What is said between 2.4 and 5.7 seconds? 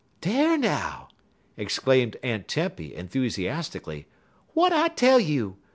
Tempy, enthusiastically. "W'at I tell you?